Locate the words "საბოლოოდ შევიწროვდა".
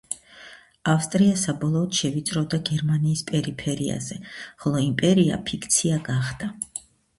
1.41-2.59